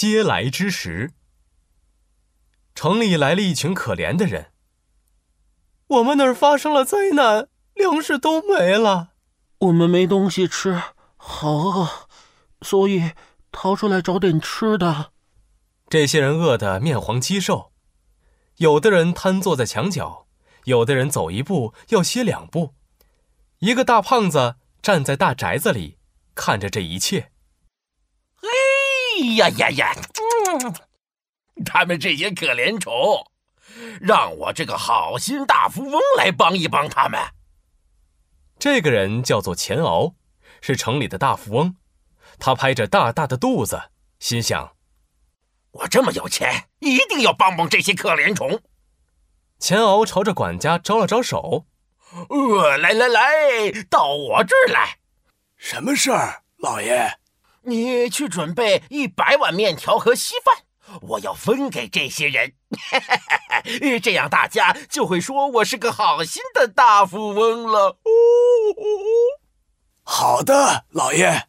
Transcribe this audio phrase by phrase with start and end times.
[0.00, 1.10] 嗟来之时，
[2.72, 4.52] 城里来了一群可怜的人。
[5.88, 9.14] 我们那儿发生了灾难，粮食都没了，
[9.58, 10.80] 我们没东西吃，
[11.16, 12.06] 好饿，
[12.62, 13.10] 所以
[13.50, 15.10] 逃出来找点吃的。
[15.88, 17.72] 这些人饿得面黄肌瘦，
[18.58, 20.28] 有的人瘫坐在墙角，
[20.66, 22.72] 有的人走一步要歇两步。
[23.58, 25.98] 一个大胖子站在大宅子里，
[26.36, 27.32] 看着这一切。
[29.18, 29.92] 哎呀呀呀！
[30.60, 30.74] 嗯，
[31.64, 32.92] 他们这些可怜虫，
[34.00, 37.20] 让我这个好心大富翁来帮一帮他们。
[38.60, 40.14] 这个人叫做钱敖，
[40.60, 41.74] 是城里的大富翁。
[42.38, 43.90] 他拍着大大的肚子，
[44.20, 44.76] 心想：
[45.72, 48.60] 我这么有钱，一定要帮帮这些可怜虫。
[49.58, 51.66] 钱敖朝着管家招了招手
[52.30, 54.98] ：“呃，来来来，到我这儿来。
[55.56, 57.18] 什么事儿，老爷？”
[57.62, 60.64] 你去准备一百碗面条和稀饭，
[61.02, 62.52] 我要分给这些人，
[64.02, 67.88] 这样大家就会说我是个好心的大富翁了。
[67.88, 67.98] 哦，
[70.02, 71.48] 好的，老爷。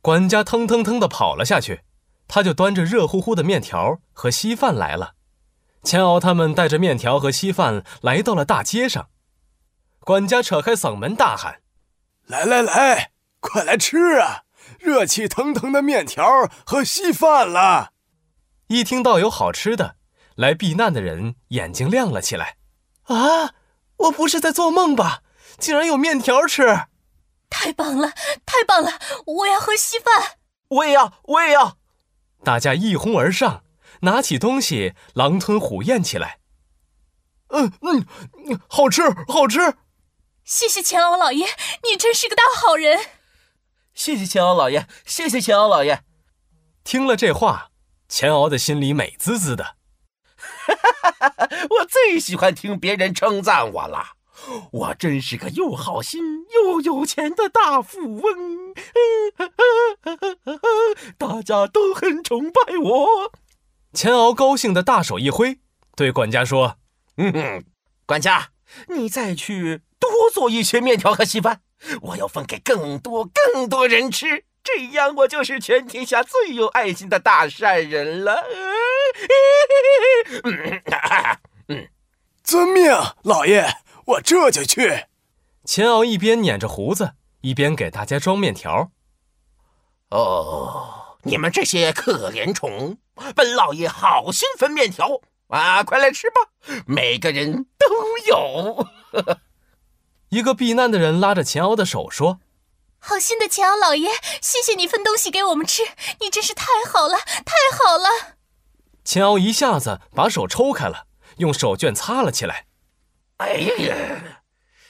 [0.00, 1.82] 管家腾腾腾的跑了下去，
[2.26, 5.14] 他就端着热乎乎的面条和稀饭来了。
[5.82, 9.10] 钱敖他们带着面条和稀饭来到了大街上，
[10.00, 11.60] 管家扯开嗓门大喊
[12.26, 14.44] ：“来来来，快来吃啊！”
[14.78, 17.92] 热气腾腾的面条和稀饭了。
[18.68, 19.96] 一听到有好吃的，
[20.36, 22.56] 来避难的人眼睛亮了起来。
[23.04, 23.54] 啊，
[23.96, 25.22] 我不是在做梦吧？
[25.58, 26.86] 竟然有面条吃！
[27.50, 28.12] 太棒了，
[28.46, 28.98] 太棒了！
[29.26, 30.38] 我要喝稀饭。
[30.68, 31.76] 我也要，我也要。
[32.44, 33.64] 大家一哄而上，
[34.02, 36.38] 拿起东西狼吞虎咽起来。
[37.48, 38.06] 嗯嗯，
[38.68, 39.74] 好吃，好吃。
[40.44, 41.46] 谢谢钱敖老爷，
[41.82, 42.98] 你真是个大好人。
[44.00, 46.02] 谢谢钱敖老爷，谢谢钱敖老爷。
[46.84, 47.70] 听了这话，
[48.08, 49.76] 钱敖的心里美滋滋的。
[51.68, 54.12] 我最喜欢听别人称赞我了，
[54.72, 58.72] 我真是个又好心又有钱的大富翁。
[61.18, 63.32] 大家都很崇拜我。
[63.92, 65.58] 钱敖高兴的大手一挥，
[65.94, 66.78] 对管家说
[67.18, 67.66] ：“嗯，
[68.06, 68.52] 管家，
[68.88, 71.60] 你再去多做一些面条和稀饭。”
[72.02, 78.44] 我要分给更多更多人吃，这样我就是全天下最有爱心的大善人了。
[81.68, 81.88] 嗯，
[82.42, 82.92] 遵命，
[83.22, 83.66] 老爷，
[84.06, 85.06] 我这就去。
[85.64, 88.90] 钱敖一边捻着胡子，一边给大家装面条。
[90.10, 92.98] 哦，你们这些可怜虫，
[93.34, 96.40] 本老爷好心分面条啊，快来吃吧，
[96.86, 97.86] 每个人都
[98.26, 98.86] 有。
[100.30, 102.38] 一个避难的人拉着钱敖的手说
[103.00, 104.10] ：“好心的钱敖老爷，
[104.40, 105.82] 谢谢你分东西给我们吃，
[106.20, 108.36] 你真是太好了，太好了。”
[109.04, 111.06] 钱敖一下子把手抽开了，
[111.38, 112.66] 用手绢擦了起来。
[113.38, 113.96] “哎呀，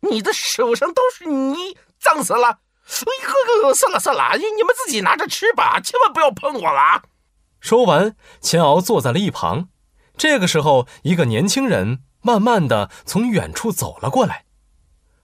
[0.00, 2.58] 你的手上都是泥，脏死了！
[2.84, 7.04] 哎呦，算了算了，你们自己拿着吃吧，千万不要碰我了。”
[7.58, 9.70] 说完，钱敖坐在了一旁。
[10.18, 14.41] 这个时候，一个年轻人慢慢的从远处走了过来。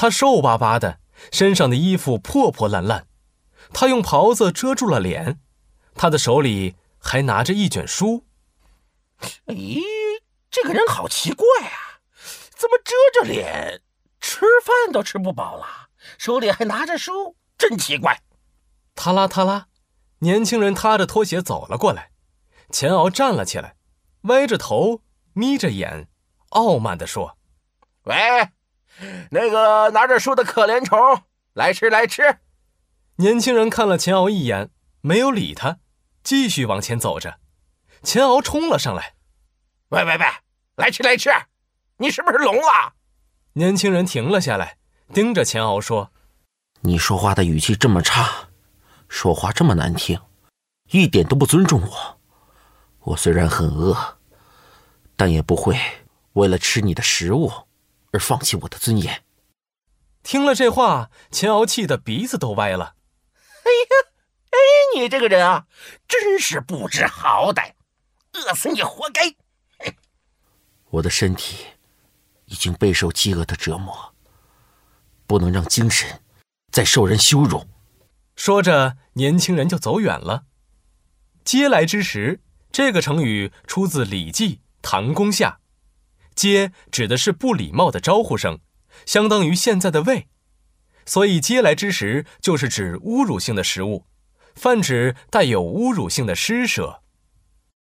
[0.00, 0.98] 他瘦巴巴的，
[1.30, 3.06] 身上的衣服破破烂烂，
[3.74, 5.38] 他用袍子遮住了脸，
[5.94, 8.24] 他的手里还拿着一卷书。
[9.44, 9.82] 咦，
[10.50, 12.00] 这个人好奇怪啊，
[12.56, 13.82] 怎么遮着脸，
[14.22, 15.66] 吃饭都吃不饱了，
[16.16, 18.22] 手里还拿着书，真奇怪。
[18.94, 19.66] 他拉他拉，
[20.20, 22.10] 年轻人踏着拖鞋走了过来，
[22.70, 23.76] 钱敖站了起来，
[24.22, 25.02] 歪着头，
[25.34, 26.08] 眯着眼，
[26.48, 27.36] 傲慢地说
[28.08, 28.14] ：“喂。”
[29.30, 31.22] 那个拿着书的可怜虫，
[31.54, 32.38] 来吃来吃。
[33.16, 34.70] 年轻人看了钱敖一眼，
[35.00, 35.78] 没有理他，
[36.22, 37.38] 继续往前走着。
[38.02, 39.14] 钱敖冲了上来
[39.90, 40.24] ：“喂喂喂，
[40.76, 41.30] 来吃来吃！
[41.98, 42.94] 你是不是聋了？”
[43.54, 44.78] 年轻人停了下来，
[45.12, 46.10] 盯着钱敖说
[46.80, 48.48] ：“你说话的语气这么差，
[49.08, 50.18] 说话这么难听，
[50.90, 52.20] 一点都不尊重我。
[53.00, 54.18] 我虽然很饿，
[55.16, 55.78] 但也不会
[56.34, 57.52] 为了吃你的食物。”
[58.12, 59.24] 而放弃我的尊严。
[60.22, 62.94] 听了这话，秦敖气得鼻子都歪了。
[63.62, 64.10] 哎呀，
[64.50, 64.58] 哎，
[65.00, 65.66] 你这个人啊，
[66.06, 67.72] 真是不知好歹，
[68.32, 69.34] 饿死你活该！
[70.90, 71.66] 我的身体
[72.46, 74.14] 已经备受饥饿的折磨，
[75.26, 76.20] 不能让精神
[76.70, 77.66] 再受人羞辱。
[78.36, 80.44] 说着，年轻人就走远了。
[81.44, 82.40] 嗟来之时，
[82.72, 85.59] 这个成语出自《礼记·唐公下》。
[86.40, 88.60] 嗟指的是不礼貌的招呼声，
[89.04, 90.26] 相当于现在的喂，
[91.04, 94.06] 所以嗟来之食就是指侮辱性的食物，
[94.54, 96.99] 泛指带有侮辱性的施舍。